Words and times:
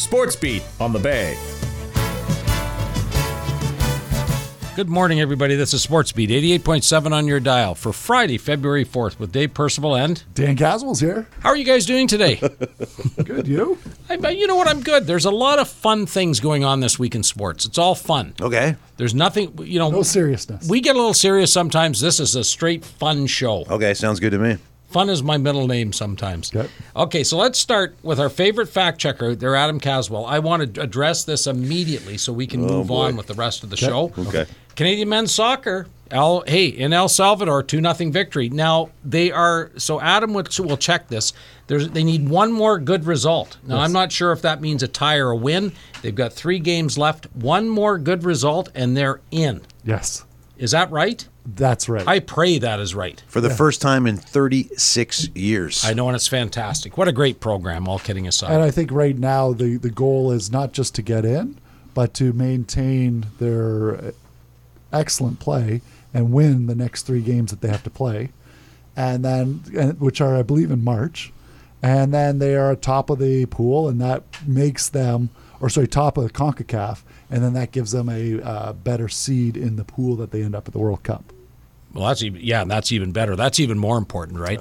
Sports 0.00 0.34
Beat 0.34 0.62
on 0.80 0.94
the 0.94 0.98
Bay. 0.98 1.36
Good 4.74 4.88
morning, 4.88 5.20
everybody. 5.20 5.56
This 5.56 5.74
is 5.74 5.82
Sports 5.82 6.10
Beat 6.10 6.30
88.7 6.30 7.12
on 7.12 7.26
your 7.26 7.38
dial 7.38 7.74
for 7.74 7.92
Friday, 7.92 8.38
February 8.38 8.86
4th 8.86 9.18
with 9.18 9.30
Dave 9.30 9.52
Percival 9.52 9.94
and. 9.94 10.24
Dan 10.32 10.56
Caswell's 10.56 11.00
here. 11.00 11.26
How 11.40 11.50
are 11.50 11.56
you 11.56 11.64
guys 11.64 11.84
doing 11.84 12.06
today? 12.06 12.36
Good, 13.24 13.46
you? 13.46 13.78
I, 14.08 14.30
you 14.30 14.46
know 14.46 14.56
what? 14.56 14.68
I'm 14.68 14.82
good. 14.82 15.06
There's 15.06 15.26
a 15.26 15.30
lot 15.30 15.58
of 15.58 15.68
fun 15.68 16.06
things 16.06 16.40
going 16.40 16.64
on 16.64 16.80
this 16.80 16.98
week 16.98 17.14
in 17.14 17.22
sports. 17.22 17.66
It's 17.66 17.76
all 17.76 17.94
fun. 17.94 18.32
Okay. 18.40 18.76
There's 18.96 19.14
nothing, 19.14 19.52
you 19.64 19.78
know. 19.78 19.90
No 19.90 20.02
seriousness. 20.02 20.66
We 20.66 20.80
get 20.80 20.96
a 20.96 20.98
little 20.98 21.12
serious 21.12 21.52
sometimes. 21.52 22.00
This 22.00 22.20
is 22.20 22.34
a 22.34 22.42
straight 22.42 22.86
fun 22.86 23.26
show. 23.26 23.66
Okay, 23.68 23.92
sounds 23.92 24.18
good 24.18 24.32
to 24.32 24.38
me. 24.38 24.56
Fun 24.90 25.08
is 25.08 25.22
my 25.22 25.38
middle 25.38 25.68
name 25.68 25.92
sometimes. 25.92 26.54
Okay. 26.54 26.68
Okay, 26.96 27.24
so 27.24 27.36
let's 27.38 27.58
start 27.58 27.96
with 28.02 28.18
our 28.18 28.28
favorite 28.28 28.68
fact 28.68 28.98
checker. 28.98 29.36
They're 29.36 29.54
Adam 29.54 29.78
Caswell. 29.78 30.26
I 30.26 30.40
want 30.40 30.74
to 30.74 30.82
address 30.82 31.22
this 31.24 31.46
immediately 31.46 32.18
so 32.18 32.32
we 32.32 32.46
can 32.46 32.64
oh, 32.64 32.68
move 32.68 32.90
on 32.90 33.16
with 33.16 33.28
the 33.28 33.34
rest 33.34 33.62
of 33.62 33.70
the 33.70 33.76
show. 33.76 34.12
Okay. 34.18 34.46
Canadian 34.74 35.08
men's 35.08 35.32
soccer. 35.32 35.86
El, 36.10 36.42
hey, 36.44 36.66
in 36.66 36.92
El 36.92 37.08
Salvador, 37.08 37.62
two 37.62 37.80
nothing 37.80 38.10
victory. 38.10 38.48
Now 38.48 38.90
they 39.04 39.30
are 39.30 39.70
so 39.76 40.00
Adam 40.00 40.34
will, 40.34 40.44
will 40.58 40.76
check 40.76 41.06
this. 41.06 41.32
There's 41.68 41.88
they 41.90 42.02
need 42.02 42.28
one 42.28 42.50
more 42.50 42.80
good 42.80 43.04
result. 43.04 43.58
Now 43.64 43.78
I'm 43.78 43.92
not 43.92 44.10
sure 44.10 44.32
if 44.32 44.42
that 44.42 44.60
means 44.60 44.82
a 44.82 44.88
tie 44.88 45.18
or 45.18 45.30
a 45.30 45.36
win. 45.36 45.70
They've 46.02 46.14
got 46.14 46.32
three 46.32 46.58
games 46.58 46.98
left. 46.98 47.26
One 47.36 47.68
more 47.68 47.96
good 47.96 48.24
result 48.24 48.70
and 48.74 48.96
they're 48.96 49.20
in. 49.30 49.60
Yes, 49.84 50.24
Is 50.58 50.72
that 50.72 50.90
right? 50.90 51.28
That's 51.56 51.88
right. 51.88 52.06
I 52.06 52.20
pray 52.20 52.58
that 52.58 52.80
is 52.80 52.94
right. 52.94 53.22
For 53.26 53.40
the 53.40 53.50
first 53.50 53.80
time 53.80 54.06
in 54.06 54.16
36 54.16 55.28
years. 55.34 55.84
I 55.84 55.92
know, 55.92 56.08
and 56.08 56.16
it's 56.16 56.28
fantastic. 56.28 56.96
What 56.98 57.08
a 57.08 57.12
great 57.12 57.40
program. 57.40 57.88
All 57.88 57.98
kidding 57.98 58.26
aside. 58.26 58.52
and 58.52 58.62
I 58.62 58.70
think 58.70 58.90
right 58.90 59.16
now 59.16 59.52
the, 59.52 59.76
the 59.76 59.90
goal 59.90 60.30
is 60.32 60.50
not 60.50 60.72
just 60.72 60.94
to 60.96 61.02
get 61.02 61.24
in, 61.24 61.58
but 61.94 62.14
to 62.14 62.32
maintain 62.32 63.26
their 63.38 64.12
excellent 64.92 65.40
play 65.40 65.82
and 66.12 66.32
win 66.32 66.66
the 66.66 66.74
next 66.74 67.02
three 67.02 67.22
games 67.22 67.50
that 67.50 67.60
they 67.60 67.68
have 67.68 67.84
to 67.84 67.90
play, 67.90 68.30
and 68.96 69.24
then 69.24 69.62
and, 69.76 70.00
which 70.00 70.20
are 70.20 70.36
I 70.36 70.42
believe 70.42 70.70
in 70.70 70.82
March, 70.82 71.32
and 71.82 72.12
then 72.12 72.38
they 72.38 72.56
are 72.56 72.74
top 72.74 73.10
of 73.10 73.18
the 73.18 73.46
pool, 73.46 73.88
and 73.88 74.00
that 74.00 74.22
makes 74.46 74.88
them 74.88 75.30
or 75.60 75.68
sorry 75.68 75.86
top 75.86 76.16
of 76.16 76.24
the 76.24 76.30
Concacaf, 76.30 77.02
and 77.30 77.44
then 77.44 77.52
that 77.52 77.70
gives 77.70 77.92
them 77.92 78.08
a 78.08 78.40
uh, 78.40 78.72
better 78.72 79.08
seed 79.08 79.56
in 79.56 79.76
the 79.76 79.84
pool 79.84 80.16
that 80.16 80.30
they 80.30 80.42
end 80.42 80.54
up 80.54 80.66
at 80.66 80.72
the 80.72 80.78
World 80.78 81.02
Cup. 81.02 81.32
Well, 81.92 82.06
that's 82.06 82.22
even 82.22 82.40
yeah, 82.42 82.64
that's 82.64 82.92
even 82.92 83.12
better. 83.12 83.36
That's 83.36 83.58
even 83.58 83.78
more 83.78 83.98
important, 83.98 84.38
right? 84.38 84.60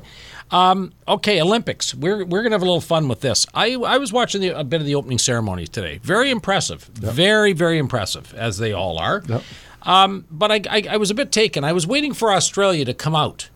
Um, 0.51 0.93
okay, 1.07 1.39
Olympics. 1.41 1.93
We're 1.93 2.25
we're 2.25 2.41
gonna 2.41 2.55
have 2.55 2.61
a 2.61 2.65
little 2.65 2.81
fun 2.81 3.07
with 3.07 3.21
this. 3.21 3.45
I 3.53 3.73
I 3.75 3.97
was 3.97 4.11
watching 4.11 4.41
the, 4.41 4.49
a 4.49 4.63
bit 4.63 4.81
of 4.81 4.87
the 4.87 4.95
opening 4.95 5.19
ceremony 5.19 5.67
today. 5.67 5.99
Very 6.01 6.31
impressive. 6.31 6.83
Very 6.85 7.53
very 7.53 7.77
impressive, 7.77 8.33
as 8.33 8.57
they 8.57 8.73
all 8.73 8.97
are. 8.97 9.21
Yep. 9.27 9.43
Um, 9.83 10.25
but 10.31 10.51
I, 10.51 10.61
I 10.69 10.83
I 10.91 10.97
was 10.97 11.11
a 11.11 11.15
bit 11.15 11.31
taken. 11.31 11.63
I 11.63 11.73
was 11.73 11.85
waiting 11.85 12.13
for 12.13 12.33
Australia 12.33 12.83
to 12.85 12.93
come 12.93 13.15
out, 13.15 13.49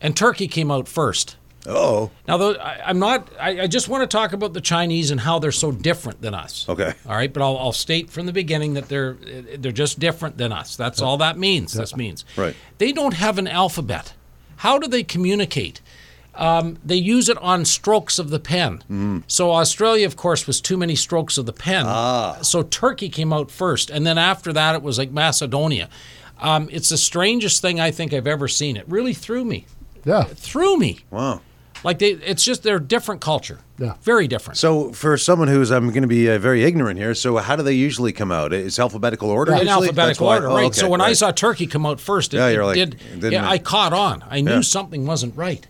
and 0.00 0.16
Turkey 0.16 0.48
came 0.48 0.70
out 0.70 0.88
first. 0.88 1.36
Oh, 1.66 2.10
Now, 2.26 2.36
though, 2.38 2.54
I, 2.54 2.80
I'm 2.86 2.98
not. 2.98 3.28
I, 3.38 3.62
I 3.62 3.66
just 3.66 3.88
want 3.88 4.02
to 4.02 4.06
talk 4.16 4.32
about 4.32 4.54
the 4.54 4.60
Chinese 4.62 5.10
and 5.10 5.20
how 5.20 5.38
they're 5.38 5.52
so 5.52 5.70
different 5.70 6.22
than 6.22 6.34
us. 6.34 6.66
Okay. 6.68 6.94
All 7.06 7.12
right, 7.14 7.32
but 7.32 7.42
I'll, 7.42 7.58
I'll 7.58 7.72
state 7.72 8.08
from 8.10 8.24
the 8.26 8.32
beginning 8.32 8.74
that 8.74 8.88
they're 8.88 9.14
they're 9.58 9.70
just 9.72 9.98
different 9.98 10.38
than 10.38 10.52
us. 10.52 10.76
That's 10.76 11.02
all 11.02 11.18
that 11.18 11.36
means. 11.38 11.72
This 11.74 11.94
means. 11.94 12.24
Right. 12.36 12.56
They 12.78 12.92
don't 12.92 13.14
have 13.14 13.36
an 13.38 13.46
alphabet. 13.46 14.14
How 14.56 14.78
do 14.78 14.88
they 14.88 15.02
communicate? 15.02 15.80
Um, 16.34 16.78
they 16.84 16.96
use 16.96 17.28
it 17.28 17.36
on 17.38 17.64
strokes 17.66 18.18
of 18.18 18.30
the 18.30 18.38
pen. 18.40 19.22
So 19.26 19.50
Australia, 19.52 20.06
of 20.06 20.16
course, 20.16 20.46
was 20.46 20.60
too 20.60 20.78
many 20.78 20.94
strokes 20.94 21.36
of 21.36 21.44
the 21.44 21.52
pen. 21.52 21.84
Ah. 21.86 22.38
So 22.40 22.62
Turkey 22.62 23.08
came 23.10 23.32
out 23.32 23.50
first, 23.50 23.90
and 23.90 24.06
then 24.06 24.16
after 24.16 24.52
that, 24.54 24.74
it 24.76 24.82
was 24.82 24.96
like 24.96 25.10
Macedonia. 25.10 25.90
Um, 26.38 26.68
it's 26.72 26.88
the 26.88 26.96
strangest 26.96 27.60
thing 27.60 27.78
I 27.80 27.90
think 27.90 28.14
I've 28.14 28.26
ever 28.26 28.48
seen. 28.48 28.78
It 28.78 28.84
really 28.88 29.12
threw 29.12 29.44
me. 29.44 29.66
Yeah, 30.04 30.24
Threw 30.24 30.78
me. 30.78 31.00
wow. 31.10 31.42
Like 31.84 31.98
they, 31.98 32.10
it's 32.12 32.44
just 32.44 32.62
they're 32.62 32.78
different 32.78 33.20
culture. 33.20 33.58
Yeah. 33.78 33.94
Very 34.02 34.28
different. 34.28 34.58
So, 34.58 34.92
for 34.92 35.16
someone 35.16 35.48
who's, 35.48 35.70
I'm 35.70 35.88
going 35.88 36.02
to 36.02 36.08
be 36.08 36.28
uh, 36.30 36.38
very 36.38 36.64
ignorant 36.64 36.98
here, 36.98 37.14
so 37.14 37.38
how 37.38 37.56
do 37.56 37.62
they 37.62 37.72
usually 37.72 38.12
come 38.12 38.30
out? 38.30 38.52
It's 38.52 38.78
alphabetical 38.78 39.30
order? 39.30 39.54
in 39.54 39.66
alphabetical 39.68 39.94
That's 40.06 40.20
why- 40.20 40.34
order, 40.36 40.48
oh, 40.50 40.54
right? 40.56 40.66
okay, 40.66 40.78
so 40.80 40.88
when 40.90 41.00
I 41.00 41.14
saw 41.14 41.30
Turkey 41.30 41.66
come 41.66 41.86
out 41.86 41.98
first, 41.98 42.34
it, 42.34 42.36
Yeah, 42.36 42.48
you're 42.50 42.66
like, 42.66 42.74
did. 42.74 43.00
it 43.24 43.32
yeah, 43.32 43.48
I 43.48 43.56
caught 43.58 43.94
on. 43.94 44.22
I 44.28 44.42
knew 44.42 44.56
Yeah. 44.56 44.60
something 44.60 45.06
wasn't 45.06 45.34
right. 45.36 45.66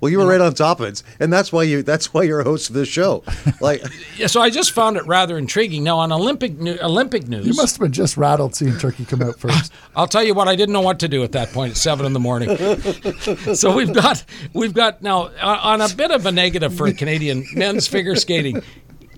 Well, 0.00 0.10
you 0.10 0.18
were 0.18 0.26
right 0.26 0.40
on 0.40 0.52
top 0.54 0.80
of 0.80 0.86
it, 0.86 1.02
and 1.18 1.32
that's 1.32 1.52
why 1.52 1.62
you 1.62 1.82
that's 1.82 2.12
why 2.12 2.22
you're 2.22 2.40
a 2.40 2.44
host 2.44 2.68
of 2.68 2.74
this 2.74 2.88
show. 2.88 3.22
Like, 3.60 3.82
Yeah, 4.18 4.26
so 4.26 4.42
I 4.42 4.50
just 4.50 4.72
found 4.72 4.96
it 4.96 5.06
rather 5.06 5.38
intriguing. 5.38 5.82
Now 5.82 5.98
on 5.98 6.12
Olympic 6.12 6.60
Olympic 6.82 7.26
news, 7.26 7.46
you 7.46 7.54
must 7.54 7.76
have 7.76 7.80
been 7.80 7.92
just 7.92 8.16
rattled 8.16 8.54
seeing 8.54 8.76
Turkey 8.76 9.04
come 9.04 9.22
out 9.22 9.38
first. 9.38 9.72
I'll 9.96 10.06
tell 10.06 10.22
you 10.22 10.34
what, 10.34 10.46
I 10.46 10.56
didn't 10.56 10.74
know 10.74 10.82
what 10.82 10.98
to 11.00 11.08
do 11.08 11.24
at 11.24 11.32
that 11.32 11.52
point 11.52 11.70
at 11.70 11.76
seven 11.76 12.04
in 12.04 12.12
the 12.12 12.20
morning. 12.20 12.54
so 13.54 13.74
we've 13.74 13.94
got 13.94 14.24
we've 14.52 14.74
got 14.74 15.00
now 15.00 15.30
uh, 15.40 15.58
on 15.62 15.80
a 15.80 15.88
bit 15.88 16.10
of 16.10 16.26
a 16.26 16.32
negative 16.32 16.74
for 16.74 16.92
Canadian 16.92 17.46
men's 17.54 17.88
figure 17.88 18.16
skating. 18.16 18.62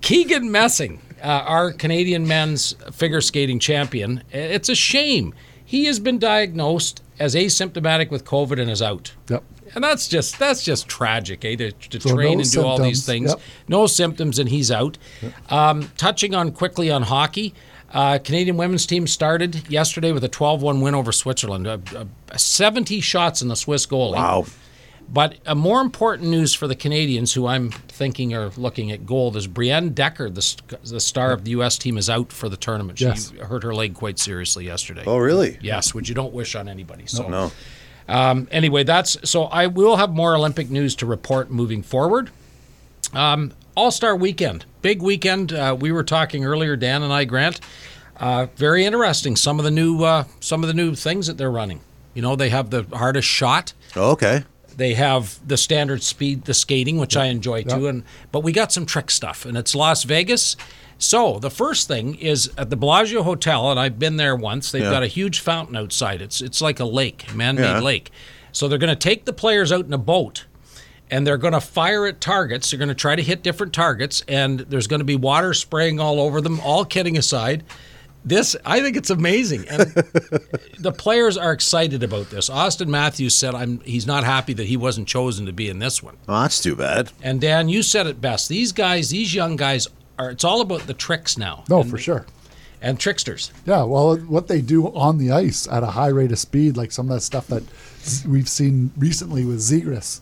Keegan 0.01 0.49
Messing, 0.51 1.01
uh, 1.21 1.27
our 1.27 1.73
Canadian 1.73 2.27
men's 2.27 2.73
figure 2.93 3.21
skating 3.21 3.59
champion, 3.59 4.23
it's 4.31 4.69
a 4.69 4.75
shame 4.75 5.33
he 5.69 5.85
has 5.85 5.99
been 5.99 6.17
diagnosed 6.17 7.03
as 7.19 7.35
asymptomatic 7.35 8.09
with 8.09 8.25
COVID 8.25 8.59
and 8.59 8.71
is 8.71 8.81
out. 8.81 9.13
Yep. 9.27 9.43
And 9.75 9.83
that's 9.83 10.07
just 10.07 10.39
that's 10.39 10.63
just 10.63 10.87
tragic, 10.87 11.43
eh? 11.45 11.55
To, 11.57 11.71
to 11.71 11.99
So 12.01 12.15
train 12.15 12.37
no 12.37 12.41
and 12.41 12.51
do 12.51 12.61
all 12.63 12.77
these 12.79 13.05
things, 13.05 13.29
Yep. 13.31 13.39
no 13.67 13.87
symptoms, 13.87 14.39
and 14.39 14.49
he's 14.49 14.71
out. 14.71 14.97
Um, 15.49 15.89
touching 15.97 16.33
on 16.35 16.51
quickly 16.51 16.89
on 16.91 17.03
hockey, 17.03 17.53
uh, 17.93 18.19
Canadian 18.23 18.57
women's 18.57 18.85
team 18.85 19.07
started 19.07 19.69
yesterday 19.69 20.11
with 20.11 20.23
a 20.23 20.29
12-1 20.29 20.81
win 20.81 20.93
over 20.95 21.11
Switzerland. 21.11 21.67
Uh, 21.67 21.77
uh, 21.95 22.05
70 22.37 22.99
shots 23.01 23.41
in 23.41 23.47
the 23.47 23.55
Swiss 23.55 23.85
goalie. 23.85 24.13
wow. 24.15 24.45
But 25.11 25.37
a 25.47 25.55
more 25.55 25.81
important 25.81 26.29
news 26.29 26.53
for 26.53 26.67
the 26.67 26.75
Canadians, 26.75 27.33
who 27.33 27.47
I'm 27.47 27.71
thinking 27.71 28.35
are 28.35 28.51
looking 28.57 28.91
at 28.91 29.07
gold, 29.07 29.35
is 29.37 29.47
Brianna 29.47 29.95
Decker, 29.95 30.29
the, 30.29 30.55
the 30.83 30.99
star 30.99 31.31
of 31.31 31.45
the 31.45 31.49
U.S. 31.51 31.79
team, 31.79 31.97
is 31.97 32.11
out 32.11 32.31
for 32.31 32.47
the 32.47 32.57
tournament. 32.57 33.01
Yes. 33.01 33.31
She 33.31 33.39
hurt 33.39 33.63
her 33.63 33.73
leg 33.73 33.95
quite 33.95 34.19
seriously 34.19 34.65
yesterday. 34.65 35.03
Oh, 35.07 35.17
really? 35.17 35.57
Yes, 35.61 35.95
which 35.95 36.09
you 36.09 36.13
don't 36.13 36.31
wish 36.31 36.53
on 36.53 36.69
anybody. 36.69 37.07
So 37.07 37.27
No. 37.27 37.51
Um, 38.09 38.47
anyway, 38.51 38.83
that's 38.83 39.17
so 39.29 39.43
I 39.45 39.67
will 39.67 39.97
have 39.97 40.09
more 40.09 40.35
Olympic 40.35 40.69
news 40.69 40.95
to 40.95 41.05
report 41.05 41.51
moving 41.51 41.83
forward. 41.83 42.31
Um, 43.13 43.53
All 43.75 43.91
Star 43.91 44.15
Weekend, 44.15 44.65
big 44.81 45.01
weekend. 45.01 45.53
Uh, 45.53 45.77
we 45.79 45.91
were 45.91 46.03
talking 46.03 46.43
earlier, 46.43 46.75
Dan 46.75 47.03
and 47.03 47.13
I, 47.13 47.25
Grant. 47.25 47.59
Uh, 48.17 48.47
very 48.55 48.83
interesting. 48.83 49.35
Some 49.35 49.59
of 49.59 49.65
the 49.65 49.71
new 49.71 50.03
uh, 50.03 50.25
some 50.39 50.63
of 50.63 50.67
the 50.67 50.73
new 50.73 50.95
things 50.95 51.27
that 51.27 51.37
they're 51.37 51.51
running. 51.51 51.81
You 52.15 52.23
know, 52.23 52.35
they 52.35 52.49
have 52.49 52.71
the 52.71 52.83
hardest 52.91 53.27
shot. 53.27 53.73
Oh, 53.95 54.11
okay. 54.11 54.43
They 54.75 54.95
have 54.95 55.39
the 55.47 55.57
standard 55.57 56.01
speed, 56.03 56.45
the 56.45 56.53
skating, 56.53 56.97
which 56.97 57.15
I 57.15 57.25
enjoy 57.25 57.63
too. 57.63 57.87
And 57.87 58.03
but 58.31 58.43
we 58.43 58.51
got 58.51 58.71
some 58.71 58.85
trick 58.85 59.11
stuff, 59.11 59.45
and 59.45 59.57
it's 59.57 59.75
Las 59.75 60.03
Vegas. 60.03 60.55
So 61.01 61.39
the 61.39 61.49
first 61.49 61.87
thing 61.87 62.15
is 62.15 62.51
at 62.57 62.69
the 62.69 62.75
Bellagio 62.75 63.23
Hotel, 63.23 63.71
and 63.71 63.79
I've 63.79 63.97
been 63.97 64.17
there 64.17 64.35
once. 64.35 64.69
They've 64.71 64.83
Yeah. 64.83 64.91
got 64.91 65.03
a 65.03 65.07
huge 65.07 65.39
fountain 65.39 65.75
outside. 65.77 66.21
It's 66.21 66.41
it's 66.41 66.61
like 66.61 66.79
a 66.79 66.85
lake, 66.85 67.33
man-made 67.33 67.63
Yeah. 67.63 67.79
lake. 67.79 68.11
So 68.51 68.67
they're 68.67 68.77
going 68.77 68.89
to 68.89 68.95
take 68.95 69.25
the 69.25 69.33
players 69.33 69.71
out 69.71 69.85
in 69.85 69.93
a 69.93 69.97
boat, 69.97 70.43
and 71.09 71.25
they're 71.25 71.37
going 71.37 71.53
to 71.53 71.61
fire 71.61 72.05
at 72.05 72.19
targets. 72.19 72.69
They're 72.69 72.77
going 72.77 72.89
to 72.89 72.95
try 72.95 73.15
to 73.15 73.21
hit 73.23 73.41
different 73.43 73.71
targets, 73.73 74.23
and 74.27 74.59
there's 74.69 74.87
going 74.87 74.99
to 74.99 75.05
be 75.05 75.15
water 75.15 75.53
spraying 75.53 75.99
all 76.01 76.19
over 76.19 76.41
them. 76.41 76.59
All 76.61 76.83
kidding 76.83 77.17
aside, 77.17 77.63
this 78.25 78.57
I 78.65 78.81
think 78.81 78.97
it's 78.97 79.09
amazing, 79.09 79.65
and 79.69 79.81
the 80.79 80.91
players 80.91 81.37
are 81.37 81.53
excited 81.53 82.03
about 82.03 82.29
this. 82.29 82.49
Auston 82.49 82.87
Matthews 82.87 83.35
said, 83.35 83.55
"I'm." 83.55 83.79
He's 83.85 84.05
not 84.05 84.25
happy 84.25 84.51
that 84.55 84.67
he 84.67 84.75
wasn't 84.75 85.07
chosen 85.07 85.45
to 85.45 85.53
be 85.53 85.69
in 85.69 85.79
this 85.79 86.03
one. 86.03 86.17
Well, 86.27 86.41
that's 86.41 86.59
too 86.59 86.75
bad. 86.75 87.11
And 87.23 87.39
Dan, 87.39 87.69
you 87.69 87.83
said 87.83 88.05
it 88.05 88.19
best. 88.19 88.49
These 88.49 88.73
guys, 88.73 89.11
these 89.11 89.33
young 89.33 89.55
guys, 89.55 89.87
are. 90.19 90.29
It's 90.29 90.43
all 90.43 90.61
about 90.61 90.81
the 90.87 90.93
tricks 90.93 91.37
now. 91.37 91.63
No, 91.69 91.81
and, 91.81 91.89
for 91.89 91.97
sure. 91.97 92.25
And 92.81 92.99
tricksters. 92.99 93.51
Yeah, 93.65 93.83
well, 93.83 94.17
what 94.17 94.47
they 94.47 94.61
do 94.61 94.87
on 94.93 95.17
the 95.17 95.31
ice 95.31 95.67
at 95.67 95.83
a 95.83 95.87
high 95.87 96.07
rate 96.07 96.31
of 96.31 96.39
speed, 96.39 96.77
like 96.77 96.91
some 96.91 97.07
of 97.09 97.15
that 97.15 97.21
stuff 97.21 97.47
that 97.47 97.63
we've 98.27 98.47
seen 98.49 98.91
recently 98.97 99.43
with 99.45 99.59
Zegras, 99.59 100.21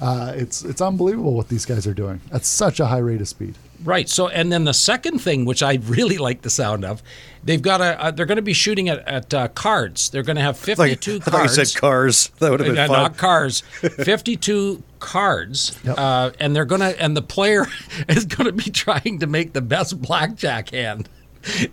uh, 0.00 0.32
it's 0.34 0.64
it's 0.64 0.80
unbelievable 0.82 1.34
what 1.34 1.48
these 1.48 1.64
guys 1.64 1.86
are 1.86 1.94
doing 1.94 2.20
at 2.32 2.44
such 2.44 2.80
a 2.80 2.86
high 2.86 2.98
rate 2.98 3.20
of 3.20 3.28
speed. 3.28 3.54
Right. 3.82 4.08
So, 4.08 4.28
and 4.28 4.50
then 4.52 4.64
the 4.64 4.72
second 4.74 5.18
thing, 5.20 5.44
which 5.44 5.62
I 5.62 5.74
really 5.82 6.18
like 6.18 6.42
the 6.42 6.50
sound 6.50 6.84
of, 6.84 7.02
they've 7.42 7.60
got 7.62 7.80
a. 7.80 8.02
Uh, 8.02 8.10
they're 8.10 8.26
going 8.26 8.36
to 8.36 8.42
be 8.42 8.52
shooting 8.54 8.88
at, 8.88 9.06
at 9.06 9.32
uh, 9.32 9.48
cards. 9.48 10.10
They're 10.10 10.22
going 10.22 10.36
to 10.36 10.42
have 10.42 10.56
Like, 10.78 10.90
fifty-two 11.00 11.16
I 11.26 11.30
thought 11.30 11.42
you 11.44 11.64
said 11.64 11.80
cars. 11.80 12.28
That 12.38 12.50
would 12.50 12.60
have 12.60 12.68
been 12.68 12.78
Uh, 12.78 12.86
fun. 12.88 12.96
not 13.02 13.16
cars. 13.16 13.60
Fifty-two 14.04 14.82
cards, 15.04 15.78
Yep. 15.84 15.98
uh, 15.98 16.30
and 16.40 16.56
they're 16.56 16.64
gonna. 16.64 16.94
And 16.98 17.16
the 17.16 17.22
player 17.22 17.66
is 18.08 18.24
going 18.24 18.46
to 18.46 18.52
be 18.64 18.70
trying 18.70 19.18
to 19.20 19.26
make 19.26 19.52
the 19.52 19.60
best 19.60 20.00
blackjack 20.00 20.70
hand. 20.70 21.08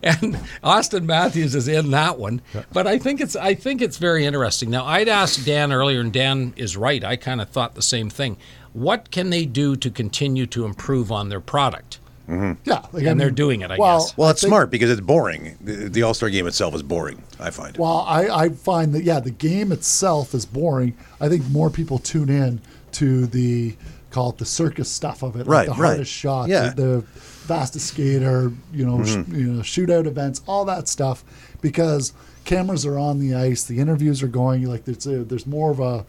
And 0.03 0.35
Auston 0.65 1.05
Matthews 1.05 1.55
is 1.55 1.69
in 1.69 1.91
that 1.91 2.19
one, 2.19 2.41
but 2.73 2.87
I 2.87 2.97
think 2.99 3.21
it's 3.21 3.37
I 3.37 3.55
think 3.55 3.81
it's 3.81 3.95
very 3.97 4.25
interesting. 4.25 4.69
Now 4.69 4.85
I'd 4.85 5.07
asked 5.07 5.45
Dan 5.45 5.71
earlier, 5.71 6.01
and 6.01 6.11
Dan 6.11 6.53
is 6.57 6.75
right. 6.75 7.01
I 7.01 7.15
kind 7.15 7.39
of 7.39 7.47
thought 7.49 7.75
the 7.75 7.81
same 7.81 8.09
thing. 8.09 8.35
What 8.73 9.11
can 9.11 9.29
they 9.29 9.45
do 9.45 9.77
to 9.77 9.89
continue 9.89 10.45
to 10.47 10.65
improve 10.65 11.09
on 11.09 11.29
their 11.29 11.39
product? 11.39 11.99
Yeah, 12.27 12.85
like, 12.93 13.03
And 13.05 13.19
they're 13.19 13.29
doing 13.31 13.59
it, 13.61 13.71
I 13.71 13.77
well, 13.77 13.99
guess. 13.99 14.17
Well, 14.17 14.29
it's 14.29 14.41
think- 14.41 14.49
smart 14.51 14.71
because 14.71 14.89
it's 14.89 14.99
boring. 15.01 15.57
The, 15.61 15.87
the 15.89 16.03
All 16.03 16.13
Star 16.13 16.29
game 16.29 16.47
itself 16.47 16.75
is 16.75 16.83
boring. 16.83 17.23
I 17.39 17.49
find. 17.49 17.77
Well, 17.77 18.03
I, 18.07 18.27
I 18.27 18.49
find 18.49 18.93
that 18.93 19.03
yeah, 19.05 19.21
the 19.21 19.31
game 19.31 19.71
itself 19.71 20.33
is 20.33 20.45
boring. 20.45 20.97
I 21.21 21.29
think 21.29 21.47
more 21.49 21.69
people 21.69 21.97
tune 21.97 22.29
in 22.29 22.59
to 22.93 23.25
the 23.27 23.75
call 24.09 24.31
it 24.31 24.37
the 24.37 24.45
circus 24.45 24.89
stuff 24.89 25.23
of 25.23 25.37
it, 25.37 25.47
Right, 25.47 25.67
like 25.69 25.77
the 25.77 25.81
right. 25.81 25.87
hardest 25.89 26.11
shot, 26.11 26.49
Yeah. 26.49 26.71
Mm-hmm. 26.71 26.75
the, 26.81 26.87
the 26.97 27.01
fastest 27.19 27.87
skater, 27.87 28.51
you 28.73 28.85
know, 28.85 29.03
sh- 29.05 29.25
you 29.31 29.53
know, 29.53 29.61
shootout 29.61 30.05
events, 30.05 30.41
all 30.47 30.65
that 30.65 30.89
stuff, 30.89 31.23
because 31.61 32.11
cameras 32.43 32.85
are 32.85 32.99
on 32.99 33.19
the 33.19 33.33
ice, 33.35 33.63
the 33.63 33.79
interviews 33.79 34.21
are 34.21 34.27
going, 34.27 34.63
like 34.65 34.83
there's 34.83 35.07
a, 35.07 35.23
there's 35.23 35.47
more 35.47 35.71
of 35.71 35.79
a 35.79 36.05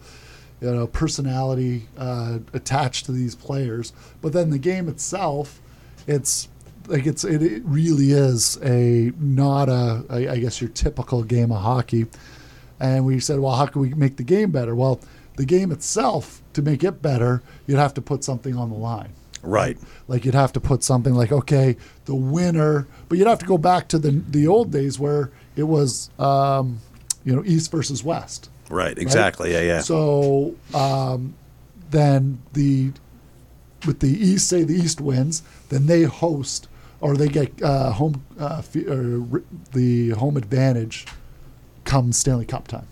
you 0.59 0.71
know 0.73 0.87
personality 0.87 1.87
uh, 1.97 2.39
attached 2.53 3.05
to 3.05 3.11
these 3.13 3.35
players, 3.35 3.93
but 4.21 4.33
then 4.33 4.49
the 4.49 4.59
game 4.59 4.89
itself, 4.89 5.61
it's 6.07 6.49
like 6.87 7.05
it's 7.05 7.23
it, 7.23 7.41
it 7.41 7.63
really 7.65 8.11
is 8.11 8.57
a 8.63 9.13
not 9.17 9.69
a 9.69 10.03
I, 10.09 10.17
I 10.33 10.39
guess 10.39 10.59
your 10.59 10.69
typical 10.71 11.23
game 11.23 11.51
of 11.53 11.61
hockey, 11.61 12.07
and 12.81 13.05
we 13.05 13.19
said, 13.21 13.39
well, 13.39 13.55
how 13.55 13.65
can 13.67 13.81
we 13.81 13.93
make 13.93 14.17
the 14.17 14.23
game 14.23 14.51
better? 14.51 14.75
Well, 14.75 14.99
the 15.35 15.45
game 15.45 15.71
itself 15.71 16.41
to 16.53 16.61
make 16.61 16.83
it 16.83 17.01
better, 17.01 17.41
you'd 17.67 17.79
have 17.79 17.93
to 17.95 18.01
put 18.01 18.23
something 18.23 18.55
on 18.55 18.69
the 18.69 18.75
line. 18.75 19.09
right. 19.41 19.77
Like 20.07 20.25
you'd 20.25 20.35
have 20.35 20.53
to 20.53 20.59
put 20.59 20.83
something 20.83 21.13
like, 21.15 21.31
okay, 21.31 21.75
the 22.05 22.15
winner, 22.15 22.87
but 23.09 23.17
you'd 23.17 23.27
have 23.27 23.39
to 23.39 23.45
go 23.45 23.57
back 23.57 23.87
to 23.89 23.97
the 23.99 24.11
the 24.29 24.47
old 24.47 24.71
days 24.71 24.99
where 24.99 25.31
it 25.55 25.63
was, 25.63 26.09
um, 26.19 26.79
you 27.25 27.35
know, 27.35 27.43
East 27.45 27.71
versus 27.71 28.03
West. 28.03 28.49
Right. 28.69 28.97
Exactly. 28.97 29.51
Yeah. 29.53 29.61
Yeah. 29.61 29.81
So 29.81 30.55
um, 30.73 31.33
then 31.91 32.39
the 32.53 32.91
with 33.85 33.99
the 33.99 34.09
East, 34.09 34.47
say 34.47 34.63
the 34.63 34.75
East 34.75 35.01
wins, 35.01 35.43
then 35.69 35.87
they 35.87 36.03
host 36.03 36.67
or 37.01 37.17
they 37.17 37.27
get 37.27 37.61
uh, 37.61 37.91
home 37.91 38.23
uh, 38.39 38.57
f- 38.59 38.71
the 39.73 40.09
home 40.17 40.37
advantage 40.37 41.05
come 41.83 42.13
Stanley 42.13 42.45
Cup 42.45 42.67
time. 42.67 42.87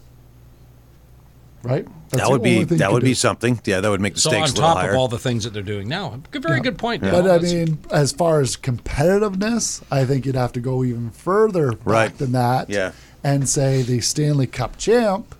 Right. 1.63 1.87
That's 2.09 2.23
that 2.23 2.31
would 2.31 2.41
be 2.43 2.63
that 2.63 2.91
would 2.91 3.01
could 3.01 3.05
be 3.05 3.13
something. 3.13 3.59
Yeah, 3.65 3.81
that 3.81 3.89
would 3.89 4.01
make 4.01 4.15
the 4.15 4.19
So 4.19 4.29
stakes 4.31 4.49
on 4.51 4.55
a 4.55 4.55
little 4.55 4.67
top 4.73 4.77
higher. 4.77 4.91
of 4.91 4.97
all 4.97 5.07
the 5.07 5.19
things 5.19 5.43
that 5.43 5.53
they're 5.53 5.61
doing 5.61 5.87
now, 5.87 6.19
good, 6.31 6.41
very 6.43 6.57
Yeah. 6.57 6.63
good 6.63 6.77
point. 6.77 7.01
But 7.03 7.29
I 7.29 7.37
mean, 7.37 7.77
as 7.91 8.11
far 8.11 8.41
as 8.41 8.57
competitiveness, 8.57 9.81
I 9.91 10.03
think 10.05 10.25
you'd 10.25 10.35
have 10.35 10.51
to 10.53 10.59
go 10.59 10.83
even 10.83 11.11
further 11.11 11.71
back 11.73 11.85
Right. 11.85 12.17
than 12.17 12.31
that. 12.31 12.69
Yeah. 12.69 12.91
And 13.23 13.47
say 13.47 13.81
the 13.83 14.01
Stanley 14.01 14.47
Cup 14.47 14.77
champ 14.77 15.35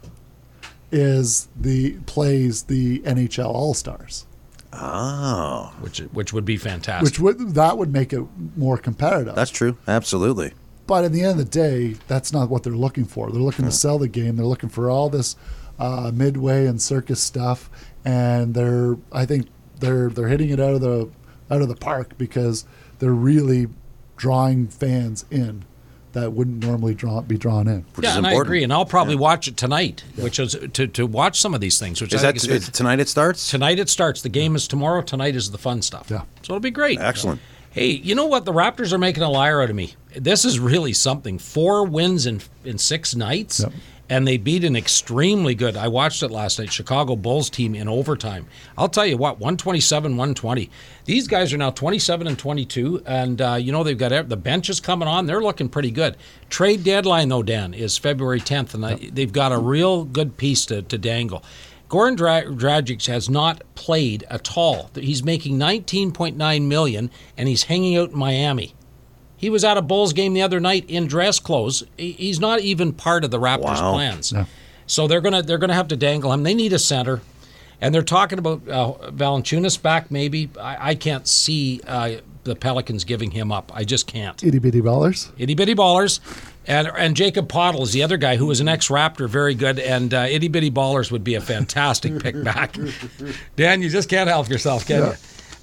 is 0.92 1.48
the 1.60 1.94
plays 2.06 2.64
the 2.64 3.00
NHL 3.06 3.50
All 3.50 3.74
Stars, 3.74 4.26
oh, 4.74 5.74
which 5.82 6.00
which 6.14 6.34
would 6.34 6.46
be 6.46 6.58
fantastic. 6.58 7.04
which 7.06 7.20
would 7.20 7.56
that 7.56 7.78
would 7.78 7.92
make 7.92 8.14
it 8.14 8.24
more 8.56 8.78
competitive. 8.78 9.34
that's 9.36 9.52
true. 9.52 9.78
Absolutely. 9.88 10.54
But 10.92 11.06
at 11.06 11.14
the 11.14 11.22
end 11.22 11.32
of 11.32 11.38
the 11.38 11.46
day, 11.46 11.96
that's 12.10 12.34
not 12.34 12.50
what 12.50 12.64
they're 12.64 12.74
looking 12.74 13.06
for. 13.06 13.32
They're 13.32 13.42
looking 13.42 13.64
to 13.64 13.72
sell 13.72 13.98
the 13.98 14.10
game. 14.10 14.36
They're 14.36 14.46
looking 14.46 14.68
for 14.68 14.90
all 14.90 15.08
this 15.08 15.38
uh, 15.80 16.12
midway 16.14 16.66
and 16.66 16.82
circus 16.82 17.24
stuff, 17.24 17.70
and 18.04 18.54
they're 18.54 18.98
I 19.10 19.26
think 19.26 19.48
they're 19.80 20.10
they're 20.10 20.28
hitting 20.28 20.50
it 20.50 20.60
out 20.60 20.74
of 20.74 20.82
the 20.82 21.10
out 21.50 21.62
of 21.62 21.70
the 21.70 21.78
park 21.78 22.18
because 22.18 22.66
they're 23.00 23.14
really 23.14 23.70
drawing 24.18 24.68
fans 24.68 25.24
in 25.32 25.64
that 26.12 26.34
wouldn't 26.34 26.62
normally 26.62 26.94
draw 26.94 27.22
be 27.22 27.38
drawn 27.38 27.70
in. 27.70 27.86
Which 27.96 28.04
yeah, 28.04 28.12
is 28.12 28.18
and 28.18 28.28
I 28.28 28.34
agree. 28.34 28.62
And 28.62 28.74
I'll 28.74 28.86
probably 28.86 29.16
watch 29.16 29.48
it 29.48 29.56
tonight, 29.56 30.04
which 30.18 30.40
is 30.40 30.58
to, 30.74 30.88
to 30.88 31.08
watch 31.08 31.40
some 31.40 31.56
of 31.56 31.62
these 31.62 31.80
things. 31.80 32.02
Which 32.02 32.14
Is 32.14 32.22
I 32.22 32.34
that 32.34 32.42
think 32.42 32.52
is 32.52 32.68
is 32.68 32.70
tonight? 32.70 33.00
It 33.00 33.08
starts. 33.08 33.50
tonight. 33.50 33.80
It 33.80 33.88
starts. 33.88 34.24
The 34.24 34.28
game 34.28 34.58
is 34.58 34.68
tomorrow. 34.68 35.04
Tonight 35.04 35.38
is 35.38 35.52
the 35.52 35.58
fun 35.58 35.84
stuff. 35.84 36.08
Yeah. 36.12 36.24
so 36.42 36.52
it'll 36.52 36.60
be 36.60 36.70
great. 36.70 37.00
Excellent. 37.00 37.40
Hey, 37.72 37.92
you 37.92 38.16
know 38.16 38.26
what? 38.26 38.44
The 38.46 38.52
Raptors 38.54 38.92
are 38.92 38.98
making 38.98 39.24
a 39.24 39.30
liar 39.30 39.62
out 39.62 39.70
of 39.70 39.76
me. 39.76 39.94
This 40.16 40.44
is 40.44 40.60
really 40.60 40.92
something. 40.94 41.38
Four 41.40 41.86
wins 41.86 42.26
in 42.26 42.42
in 42.66 42.78
six 42.78 43.16
nights, 43.16 43.62
Yep. 43.62 43.72
and 44.10 44.28
they 44.28 44.36
beat 44.36 44.66
an 44.66 44.76
extremely 44.76 45.56
good. 45.56 45.78
I 45.78 45.88
watched 45.88 46.22
it 46.22 46.32
last 46.32 46.60
night. 46.60 46.70
Chicago 46.74 47.16
Bulls 47.16 47.50
team 47.50 47.74
in 47.74 47.88
overtime. 47.88 48.46
I'll 48.78 48.90
tell 48.90 49.06
you 49.06 49.16
what, 49.16 49.40
one 49.40 49.56
twenty 49.56 49.80
seven, 49.80 50.18
one 50.18 50.34
twenty. 50.36 50.70
These 51.06 51.30
guys 51.30 51.54
are 51.54 51.58
now 51.58 51.70
twenty 51.70 51.98
seven 51.98 52.28
and 52.28 52.38
twenty 52.38 52.66
two, 52.66 53.02
and 53.06 53.42
uh, 53.42 53.54
you 53.56 53.72
know 53.72 53.86
they've 53.86 53.98
got 53.98 54.28
the 54.28 54.36
benches 54.36 54.82
coming 54.82 55.08
on. 55.08 55.26
They're 55.26 55.42
looking 55.42 55.70
pretty 55.70 55.92
good. 55.92 56.18
Trade 56.50 56.84
deadline 56.84 57.30
though, 57.30 57.42
Dan, 57.44 57.74
is 57.74 57.98
February 57.98 58.42
tenth, 58.42 58.74
and 58.74 58.86
I, 58.86 58.96
they've 58.96 59.32
got 59.32 59.54
a 59.54 59.58
real 59.58 60.04
good 60.04 60.36
piece 60.36 60.66
to, 60.66 60.82
to 60.82 60.98
dangle. 60.98 61.42
Goran 61.92 62.16
Dra- 62.16 62.46
Dragic 62.46 63.06
has 63.08 63.30
not 63.30 63.62
played 63.76 64.24
at 64.30 64.56
all. 64.58 64.90
He's 64.96 65.24
making 65.24 65.58
19.9 65.60 66.68
million 66.68 67.12
and 67.38 67.50
he's 67.50 67.64
hanging 67.64 67.98
out 67.98 68.12
in 68.12 68.18
Miami. 68.18 68.74
He 69.36 69.50
was 69.50 69.64
at 69.66 69.76
a 69.76 69.82
Bulls 69.82 70.14
game 70.14 70.34
the 70.34 70.42
other 70.42 70.60
night 70.62 70.86
in 70.88 71.06
dress 71.08 71.40
clothes. 71.40 71.84
He's 71.98 72.40
not 72.40 72.62
even 72.62 72.94
part 72.94 73.26
of 73.26 73.32
the 73.32 73.40
Raptors' 73.40 73.82
Wow. 73.82 73.94
plans. 73.94 74.32
No. 74.32 74.46
So 74.88 75.08
they're 75.08 75.20
gonna 75.22 75.42
they're 75.42 75.58
gonna 75.58 75.74
have 75.74 75.88
to 75.90 75.96
dangle 75.98 76.32
him. 76.32 76.44
They 76.44 76.54
need 76.54 76.74
a 76.74 76.80
center, 76.80 77.22
and 77.82 77.94
they're 77.96 78.02
talking 78.04 78.40
about 78.40 78.68
uh, 78.70 78.94
Valanciunas 79.12 79.82
back. 79.82 80.12
Maybe 80.12 80.50
I, 80.60 80.90
I 80.92 80.96
can't 80.96 81.28
see 81.28 81.82
uh, 81.88 82.18
the 82.44 82.56
Pelicans 82.56 83.04
giving 83.04 83.32
him 83.32 83.52
up. 83.52 83.72
I 83.74 83.84
just 83.84 84.06
can't 84.06 84.42
Itty 84.44 84.60
bitty 84.60 84.82
ballers. 84.82 85.32
itty 85.38 85.56
bitty 85.56 85.76
ballers. 85.76 86.20
And, 86.68 86.88
and 86.96 87.16
Jakob 87.16 87.48
Poeltl 87.48 87.82
is 87.82 87.92
the 87.92 88.04
other 88.04 88.18
guy 88.18 88.36
who 88.36 88.46
was 88.46 88.60
an 88.60 88.68
ex 88.68 88.90
Raptor, 88.90 89.28
very 89.28 89.56
good. 89.56 89.80
And 89.80 90.14
uh, 90.14 90.28
itty 90.30 90.48
bitty 90.48 90.72
ballers 90.72 91.12
would 91.12 91.24
be 91.24 91.36
a 91.36 91.42
fantastic 91.42 92.20
pick 92.24 92.42
back. 92.44 92.78
Dan, 93.56 93.82
you 93.82 93.90
just 93.90 94.10
can't 94.10 94.30
help 94.30 94.50
yourself, 94.50 94.86
can 94.86 95.12
you? 95.12 95.14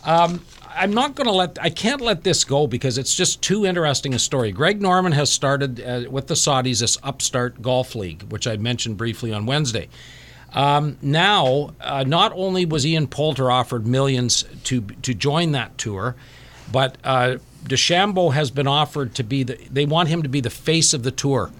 Um, 0.05 0.45
I'm 0.79 0.93
not 0.95 1.17
going 1.17 1.27
to 1.27 1.33
let, 1.33 1.59
I 1.61 1.71
can't 1.71 2.01
let 2.01 2.23
this 2.25 2.45
go 2.45 2.67
because 2.67 2.99
it's 2.99 3.15
just 3.15 3.43
too 3.43 3.67
interesting 3.67 4.15
a 4.15 4.19
story. 4.19 4.53
Greg 4.53 4.81
Norman 4.81 5.13
has 5.13 5.31
started 5.31 5.81
uh, 5.81 6.11
with 6.11 6.29
the 6.29 6.35
Saudis 6.35 6.81
this 6.81 6.97
upstart 7.03 7.61
golf 7.63 7.95
league, 7.95 8.23
which 8.31 8.47
I 8.47 8.57
mentioned 8.57 8.97
briefly 8.97 9.33
on 9.33 9.47
Wednesday. 9.47 9.89
Um, 10.53 10.97
now, 11.03 11.75
uh, 11.81 12.05
not 12.07 12.33
only 12.35 12.65
was 12.65 12.87
Ian 12.87 13.07
Poulter 13.07 13.51
offered 13.51 13.87
millions 13.87 14.45
to 14.65 14.81
to 15.03 15.13
join 15.13 15.53
that 15.53 15.77
tour, 15.77 16.17
but 16.73 16.97
uh, 17.05 17.37
DeChambeau 17.65 18.33
has 18.33 18.51
been 18.51 18.67
offered 18.67 19.15
to 19.17 19.23
be 19.23 19.43
the. 19.43 19.59
They 19.71 19.85
want 19.85 20.09
him 20.09 20.23
to 20.23 20.29
be 20.29 20.41
the 20.41 20.51
face 20.51 20.95
of 20.95 21.03
the 21.03 21.11
tour. 21.11 21.51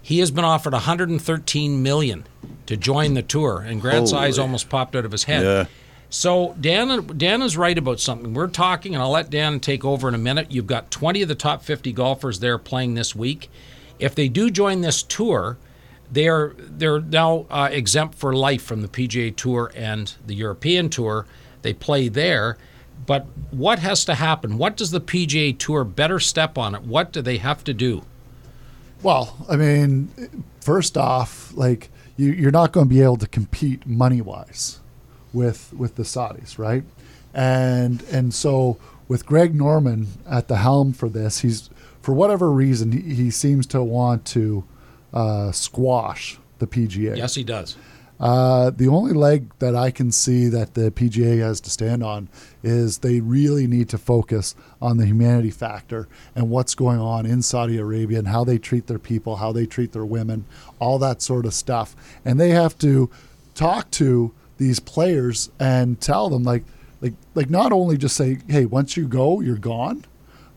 He 0.00 0.20
has 0.20 0.30
been 0.30 0.44
offered 0.44 0.72
113 0.72 1.82
million 1.82 2.26
to 2.66 2.76
join 2.76 3.14
the 3.14 3.22
tour, 3.22 3.64
and 3.66 3.80
Grant's 3.80 4.12
Holy. 4.12 4.26
eyes 4.26 4.38
almost 4.38 4.68
popped 4.68 4.94
out 4.94 5.04
of 5.04 5.12
his 5.12 5.24
head. 5.24 5.42
Yeah. 5.42 5.66
So 6.08 6.54
Dan 6.60 7.06
Dan 7.16 7.42
is 7.42 7.56
right 7.56 7.76
about 7.76 7.98
something. 8.00 8.32
We're 8.32 8.46
talking, 8.46 8.94
and 8.94 9.02
I'll 9.02 9.10
let 9.10 9.30
Dan 9.30 9.58
take 9.58 9.84
over 9.84 10.08
in 10.08 10.14
a 10.14 10.18
minute. 10.18 10.52
You've 10.52 10.66
got 10.66 10.90
20 10.90 11.22
of 11.22 11.28
the 11.28 11.34
top 11.34 11.62
50 11.62 11.92
golfers 11.92 12.38
there 12.40 12.58
playing 12.58 12.94
this 12.94 13.14
week. 13.16 13.50
If 13.98 14.14
they 14.14 14.28
do 14.28 14.50
join 14.50 14.82
this 14.82 15.02
tour, 15.02 15.56
they 16.10 16.28
are 16.28 16.54
they're 16.58 17.00
now 17.00 17.46
uh, 17.50 17.68
exempt 17.72 18.14
for 18.14 18.34
life 18.34 18.62
from 18.62 18.82
the 18.82 18.88
PGA 18.88 19.34
Tour 19.34 19.72
and 19.74 20.14
the 20.24 20.34
European 20.34 20.88
Tour. 20.88 21.26
They 21.62 21.72
play 21.72 22.08
there, 22.08 22.58
but 23.04 23.26
what 23.50 23.78
has 23.80 24.04
to 24.06 24.14
happen? 24.14 24.58
What 24.58 24.76
does 24.76 24.90
the 24.90 25.00
PGA 25.00 25.56
Tour 25.58 25.84
better 25.84 26.18
step 26.18 26.56
on 26.56 26.74
it? 26.74 26.82
What 26.82 27.12
do 27.12 27.22
they 27.22 27.38
have 27.38 27.62
to 27.64 27.74
do? 27.74 28.02
Well, 29.02 29.36
I 29.48 29.56
mean, 29.56 30.44
first 30.60 30.96
off, 30.96 31.52
like 31.54 31.90
you, 32.16 32.32
you're 32.32 32.50
not 32.50 32.72
going 32.72 32.88
to 32.88 32.94
be 32.94 33.02
able 33.02 33.18
to 33.18 33.28
compete 33.28 33.86
money 33.86 34.20
wise 34.20 34.80
with 35.32 35.72
with 35.74 35.96
the 35.96 36.02
Saudis, 36.02 36.58
right? 36.58 36.84
And 37.34 38.02
and 38.10 38.32
so 38.32 38.78
with 39.08 39.26
Greg 39.26 39.54
Norman 39.54 40.08
at 40.28 40.48
the 40.48 40.56
helm 40.56 40.92
for 40.92 41.08
this, 41.08 41.40
he's 41.40 41.70
for 42.00 42.12
whatever 42.12 42.50
reason 42.50 42.92
he, 42.92 43.14
he 43.14 43.30
seems 43.30 43.66
to 43.68 43.82
want 43.82 44.24
to 44.26 44.64
uh, 45.12 45.52
squash 45.52 46.38
the 46.58 46.66
PGA. 46.66 47.16
Yes, 47.16 47.34
he 47.34 47.44
does. 47.44 47.76
Uh, 48.18 48.70
the 48.70 48.88
only 48.88 49.12
leg 49.12 49.50
that 49.58 49.74
I 49.74 49.90
can 49.90 50.10
see 50.10 50.48
that 50.48 50.74
the 50.74 50.90
PGA 50.90 51.40
has 51.40 51.60
to 51.62 51.70
stand 51.70 52.02
on 52.02 52.28
is 52.62 52.98
they 52.98 53.20
really 53.20 53.66
need 53.66 53.88
to 53.90 53.98
focus 53.98 54.54
on 54.80 54.96
the 54.96 55.06
humanity 55.06 55.50
factor 55.50 56.08
and 56.34 56.48
what's 56.48 56.74
going 56.74 56.98
on 56.98 57.26
in 57.26 57.42
Saudi 57.42 57.78
Arabia 57.78 58.18
and 58.18 58.28
how 58.28 58.42
they 58.44 58.58
treat 58.58 58.86
their 58.86 58.98
people, 58.98 59.36
how 59.36 59.52
they 59.52 59.66
treat 59.66 59.92
their 59.92 60.06
women, 60.06 60.46
all 60.78 60.98
that 60.98 61.20
sort 61.20 61.44
of 61.44 61.52
stuff. 61.52 61.94
And 62.24 62.40
they 62.40 62.50
have 62.50 62.78
to 62.78 63.10
talk 63.54 63.90
to 63.92 64.32
these 64.58 64.80
players 64.80 65.50
and 65.58 66.00
tell 66.00 66.30
them 66.30 66.42
like 66.42 66.64
like 67.00 67.14
like 67.34 67.50
not 67.50 67.72
only 67.72 67.98
just 67.98 68.16
say, 68.16 68.38
"Hey, 68.48 68.64
once 68.64 68.96
you 68.96 69.06
go, 69.06 69.40
you're 69.40 69.56
gone," 69.56 70.04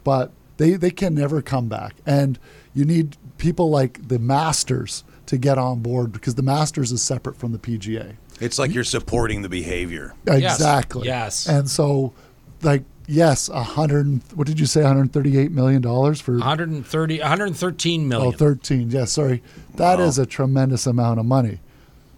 but 0.04 0.32
they 0.58 0.72
they 0.72 0.92
can 0.92 1.14
never 1.14 1.42
come 1.42 1.68
back. 1.68 1.96
And 2.06 2.40
you 2.74 2.86
need 2.86 3.18
people 3.38 3.70
like 3.70 4.08
the 4.08 4.20
Masters 4.20 5.04
to 5.30 5.38
get 5.38 5.58
on 5.58 5.80
board 5.80 6.12
because 6.12 6.36
the 6.36 6.42
Masters 6.44 6.92
is 6.92 7.02
separate 7.02 7.38
from 7.38 7.52
the 7.52 7.58
PGA. 7.60 8.16
It's 8.40 8.58
like 8.60 8.74
you're 8.74 8.84
supporting 8.84 9.42
the 9.42 9.50
behavior. 9.50 10.14
Exactly. 10.28 11.08
Yes. 11.08 11.48
And 11.48 11.70
so, 11.70 12.14
like, 12.62 12.84
yes, 13.08 13.50
a 13.50 13.62
hundred. 13.64 14.22
What 14.34 14.48
did 14.48 14.60
you 14.60 14.66
say? 14.66 14.82
One 14.84 14.96
hundred 14.96 15.14
thirty-eight 15.14 15.52
million 15.52 15.82
dollars 15.82 16.20
for 16.22 16.34
130, 16.34 17.20
113 17.20 18.08
million. 18.08 18.34
Oh, 18.34 18.38
13. 18.38 18.92
Yeah, 18.92 19.06
sorry. 19.06 19.44
That 19.76 20.00
is 20.00 20.18
Wow. 20.18 20.24
a 20.24 20.26
tremendous 20.26 20.86
amount 20.88 21.20
of 21.20 21.26
money. 21.26 21.60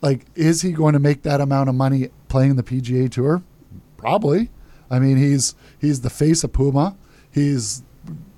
Like, 0.01 0.25
is 0.35 0.61
he 0.61 0.71
going 0.71 0.93
to 0.93 0.99
make 0.99 1.23
that 1.23 1.41
amount 1.41 1.69
of 1.69 1.75
money 1.75 2.09
playing 2.27 2.55
the 2.55 2.63
PGA 2.63 3.09
Tour? 3.11 3.43
Probably. 3.97 4.49
I 4.89 4.99
mean, 4.99 5.17
he's 5.17 5.55
he's 5.79 6.01
the 6.01 6.09
face 6.09 6.43
of 6.43 6.53
Puma. 6.53 6.95
He's, 7.31 7.81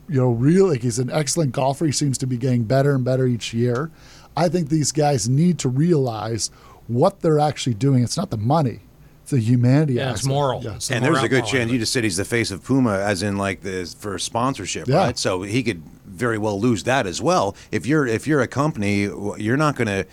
you 0.08 0.20
know, 0.20 0.30
really 0.32 0.78
he's 0.80 1.00
an 1.00 1.10
excellent 1.12 1.52
golfer. 1.52 1.86
He 1.86 1.92
seems 1.92 2.18
to 2.20 2.28
be 2.28 2.38
getting 2.38 2.64
better 2.64 2.96
and 2.96 3.04
better 3.04 3.26
each 3.26 3.54
year. 3.54 3.92
I 4.36 4.50
think 4.50 4.70
these 4.70 4.92
guys 4.92 5.30
need 5.30 5.60
to 5.60 5.70
realize 5.70 6.50
what 6.88 7.22
they're 7.22 7.40
actually 7.40 7.76
doing. 7.76 8.04
It's 8.04 8.18
not 8.18 8.30
the 8.30 8.38
money; 8.38 8.82
it's 9.22 9.32
the 9.32 9.40
humanity. 9.40 9.94
Yeah, 9.94 10.12
it's 10.12 10.20
aspect. 10.22 10.34
moral. 10.34 10.64
Yeah. 10.64 10.76
It's 10.76 10.88
the 10.88 10.96
And 10.96 11.06
there's 11.06 11.24
a 11.24 11.30
good 11.30 11.46
chance 11.46 11.66
of 11.66 11.72
you 11.74 11.80
just 11.80 11.94
said 11.94 12.04
he's 12.04 12.18
the 12.18 12.26
face 12.26 12.52
of 12.52 12.64
Puma, 12.64 12.98
as 13.00 13.24
in 13.24 13.38
like 13.38 13.62
the 13.62 13.86
for 14.00 14.18
sponsorship, 14.20 14.88
Yeah. 14.88 14.98
right? 14.98 15.18
So 15.18 15.44
he 15.44 15.64
could 15.64 15.84
very 16.06 16.38
well 16.38 16.60
lose 16.60 16.84
that 16.84 17.08
as 17.08 17.22
well. 17.22 17.56
If 17.72 17.86
you're 17.86 18.06
if 18.08 18.28
you're 18.28 18.42
a 18.42 18.48
company, 18.48 19.02
you're 19.38 19.58
not 19.58 19.76
going 19.76 19.88
to 19.88 20.06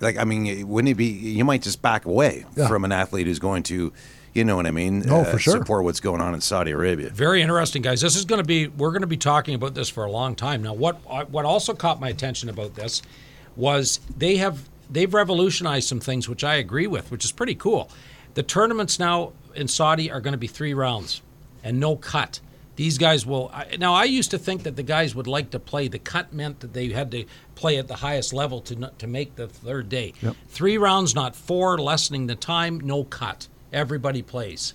like. 0.00 0.16
I 0.18 0.24
mean, 0.24 0.68
wouldn't 0.68 0.90
it 0.92 0.96
be? 0.96 1.06
You 1.06 1.44
might 1.44 1.62
just 1.62 1.82
back 1.82 2.04
away 2.04 2.44
Yeah. 2.56 2.68
from 2.68 2.84
an 2.84 2.92
athlete 2.92 3.26
who's 3.26 3.38
going 3.40 3.62
to, 3.64 3.92
you 4.34 4.44
know 4.44 4.54
what 4.56 4.66
I 4.66 4.70
mean? 4.70 5.00
No, 5.00 5.24
for 5.24 5.36
uh, 5.36 5.38
sure. 5.38 5.54
Support 5.58 5.84
what's 5.84 6.00
going 6.00 6.20
on 6.20 6.34
in 6.34 6.40
Saudi 6.40 6.70
Arabia. 6.70 7.10
Very 7.10 7.42
interesting, 7.42 7.82
guys. 7.82 8.00
This 8.00 8.16
is 8.16 8.24
going 8.24 8.40
to 8.40 8.46
be 8.46 8.68
we're 8.68 8.90
going 8.90 9.00
to 9.00 9.06
be 9.08 9.16
talking 9.16 9.54
about 9.54 9.74
this 9.74 9.88
for 9.88 10.04
a 10.04 10.10
long 10.10 10.34
time. 10.34 10.62
Now, 10.62 10.74
what 10.74 11.00
uh, 11.08 11.24
what 11.24 11.44
also 11.44 11.74
caught 11.74 12.00
my 12.00 12.08
attention 12.10 12.48
about 12.48 12.74
this 12.74 13.02
was 13.58 14.00
they 14.16 14.38
have 14.38 14.68
they've 14.90 15.12
revolutionized 15.12 15.86
some 15.86 16.00
things, 16.00 16.28
which 16.28 16.42
I 16.42 16.54
agree 16.54 16.86
with, 16.86 17.10
which 17.10 17.24
is 17.24 17.32
pretty 17.32 17.54
cool. 17.54 17.90
The 18.34 18.42
tournaments 18.42 18.98
now 18.98 19.32
in 19.54 19.68
Saudi 19.68 20.10
are 20.10 20.20
going 20.20 20.32
to 20.32 20.38
be 20.38 20.46
three 20.46 20.72
rounds 20.72 21.20
and 21.62 21.78
no 21.78 21.96
cut. 21.96 22.40
These 22.76 22.96
guys 22.96 23.26
will 23.26 23.52
now. 23.78 23.92
I 23.92 24.04
used 24.04 24.30
to 24.30 24.38
think 24.38 24.62
that 24.62 24.76
the 24.76 24.84
guys 24.84 25.12
would 25.14 25.26
like 25.26 25.50
to 25.50 25.58
play. 25.58 25.88
The 25.88 25.98
cut 25.98 26.32
meant 26.32 26.60
that 26.60 26.72
they 26.72 26.88
had 26.90 27.10
to 27.10 27.24
play 27.56 27.76
at 27.76 27.88
the 27.88 27.96
highest 27.96 28.32
level 28.32 28.60
to 28.62 28.92
to 28.96 29.06
make 29.08 29.34
the 29.34 29.48
third 29.48 29.88
day. 29.88 30.14
Yep. 30.22 30.36
Three 30.48 30.78
rounds, 30.78 31.14
not 31.14 31.34
four, 31.34 31.76
lessening 31.76 32.28
the 32.28 32.36
time. 32.36 32.78
No 32.78 33.02
cut. 33.02 33.48
Everybody 33.72 34.22
plays 34.22 34.74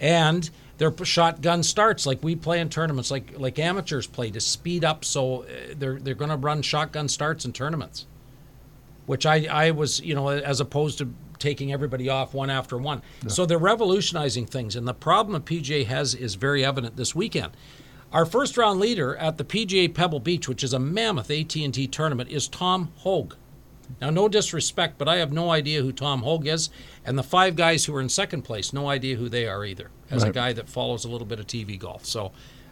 and 0.00 0.50
they're 0.78 0.92
shotgun 1.04 1.62
starts 1.62 2.06
like 2.06 2.22
we 2.22 2.34
play 2.34 2.60
in 2.60 2.68
tournaments, 2.68 3.10
like 3.10 3.38
like 3.38 3.58
amateurs 3.58 4.06
play 4.06 4.30
to 4.30 4.40
speed 4.40 4.84
up. 4.84 5.04
So 5.04 5.42
uh, 5.42 5.46
they're 5.76 5.98
they're 5.98 6.14
going 6.14 6.30
to 6.30 6.36
run 6.36 6.62
shotgun 6.62 7.08
starts 7.08 7.44
in 7.44 7.52
tournaments, 7.52 8.06
which 9.06 9.26
I 9.26 9.46
I 9.46 9.70
was 9.70 10.00
you 10.00 10.14
know 10.14 10.28
as 10.28 10.60
opposed 10.60 10.98
to 10.98 11.12
taking 11.38 11.72
everybody 11.72 12.08
off 12.08 12.34
one 12.34 12.50
after 12.50 12.78
one. 12.78 13.02
So 13.28 13.46
they're 13.46 13.58
revolutionizing 13.58 14.46
things, 14.46 14.76
and 14.76 14.86
the 14.88 14.94
problem 14.94 15.34
that 15.34 15.44
PGA 15.44 15.86
has 15.86 16.14
is 16.14 16.34
very 16.34 16.64
evident 16.64 16.96
this 16.96 17.14
weekend. 17.14 17.56
Our 18.12 18.24
first 18.24 18.56
round 18.56 18.78
leader 18.78 19.16
at 19.16 19.38
the 19.38 19.44
PGA 19.44 19.92
Pebble 19.92 20.20
Beach, 20.20 20.48
which 20.48 20.62
is 20.62 20.72
a 20.72 20.78
mammoth 20.78 21.30
AT&T 21.30 21.88
tournament, 21.88 22.30
is 22.30 22.46
Tom 22.46 22.92
Hoge. 22.98 23.34
Now, 24.00 24.10
no 24.10 24.28
disrespect, 24.28 24.98
but 24.98 25.08
I 25.08 25.16
have 25.16 25.32
no 25.32 25.50
idea 25.50 25.82
who 25.82 25.92
Tom 25.92 26.22
Hoge 26.22 26.46
is, 26.46 26.70
and 27.04 27.18
the 27.18 27.22
five 27.22 27.56
guys 27.56 27.84
who 27.84 27.94
are 27.94 28.00
in 28.00 28.08
second 28.08 28.42
place, 28.42 28.72
no 28.72 28.88
idea 28.88 29.16
who 29.16 29.28
they 29.28 29.46
are 29.46 29.64
either. 29.64 29.90
As 30.10 30.22
a 30.22 30.30
guy 30.30 30.52
that 30.52 30.68
follows 30.68 31.04
a 31.04 31.08
little 31.08 31.26
bit 31.26 31.40
of 31.40 31.46
TV 31.46 31.78
golf, 31.78 32.04
so 32.04 32.30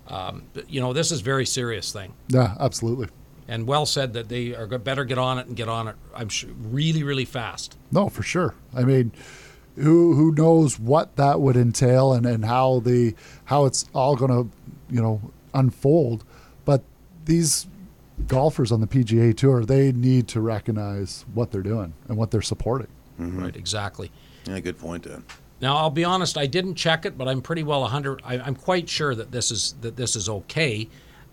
um, 0.09 0.45
you 0.69 0.81
know 0.81 0.93
this 0.93 1.11
is 1.11 1.21
a 1.21 1.25
very 1.25 1.47
serious 1.47 1.93
thing, 1.93 2.13
Yeah, 2.29 2.55
absolutely. 2.61 3.09
and 3.49 3.67
well 3.67 3.85
said 3.87 4.13
that 4.13 4.29
they 4.29 4.55
are 4.55 4.67
better 4.67 5.05
get 5.05 5.19
on 5.19 5.39
it 5.39 5.47
and 5.49 5.57
get 5.57 5.69
on 5.69 5.89
it. 5.89 5.97
I'm 6.15 6.29
sure 6.29 6.51
really, 6.59 7.03
really 7.03 7.25
fast. 7.25 7.77
No, 7.91 8.09
for 8.09 8.23
sure. 8.23 8.55
I 8.75 8.83
mean, 8.85 9.13
who 9.77 10.15
who 10.15 10.33
knows 10.33 10.79
what 10.79 11.17
that 11.17 11.41
would 11.41 11.57
entail 11.57 12.13
and, 12.13 12.27
and 12.27 12.45
how 12.45 12.81
the 12.81 13.15
how 13.47 13.65
it's 13.65 13.87
all 13.95 14.15
going 14.17 14.31
to 14.31 14.51
you 14.95 15.01
know 15.03 15.21
unfold. 15.55 16.25
But 16.65 16.83
these 17.25 17.67
golfers 18.29 18.73
on 18.73 18.81
the 18.81 18.87
PGA 18.87 19.37
Tour, 19.37 19.65
they 19.65 19.93
need 19.93 20.29
to 20.29 20.41
recognize 20.41 21.25
what 21.35 21.51
they're 21.51 21.63
doing 21.63 21.95
and 22.09 22.17
what 22.17 22.31
they're 22.31 22.43
supporting. 22.43 22.89
Right, 23.19 23.55
exactly. 23.55 24.11
Yeah, 24.47 24.59
good 24.61 24.79
point, 24.79 25.05
Dan. 25.05 25.25
Now, 25.61 25.77
I'll 25.77 25.91
be 25.91 26.05
honest. 26.05 26.37
I 26.37 26.47
didn't 26.47 26.75
check 26.75 27.07
it, 27.07 27.17
but 27.17 27.29
I'm 27.29 27.41
pretty 27.41 27.63
well 27.63 27.83
100. 27.83 28.23
I, 28.25 28.39
I'm 28.39 28.57
quite 28.57 28.89
sure 28.89 29.15
that 29.15 29.31
this 29.31 29.53
is 29.53 29.77
that 29.81 29.95
this 29.95 30.17
is 30.17 30.29
okay, 30.29 30.89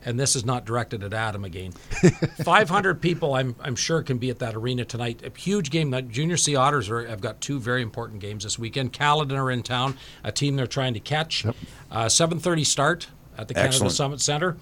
and 0.05 0.19
this 0.19 0.35
is 0.35 0.45
not 0.45 0.65
directed 0.65 1.03
at 1.03 1.15
Adam 1.15 1.43
again. 1.45 1.71
500 2.43 3.01
people, 3.01 3.33
I'm 3.33 3.55
I'm 3.59 3.75
sure, 3.75 4.03
can 4.03 4.19
be 4.19 4.29
at 4.29 4.37
that 4.37 4.53
arena 4.55 4.85
tonight. 4.85 5.23
A 5.25 5.35
huge 5.35 5.71
game. 5.71 5.89
The 5.89 6.03
Junior 6.03 6.37
C 6.37 6.55
Otters 6.55 6.91
are, 6.91 7.07
have 7.07 7.21
got 7.21 7.41
two 7.41 7.59
very 7.59 7.81
important 7.81 8.19
games 8.19 8.43
this 8.43 8.59
weekend. 8.59 8.93
Caledon 8.93 9.35
are 9.35 9.49
in 9.49 9.63
town, 9.63 9.97
a 10.23 10.31
team 10.31 10.55
they're 10.57 10.67
trying 10.67 10.93
to 10.93 10.99
catch. 10.99 11.43
Uh, 11.89 12.05
7:30 12.05 12.65
start 12.67 13.07
at 13.35 13.47
the 13.47 13.55
Canada 13.55 13.89
Summit 13.89 14.21
Center. 14.21 14.57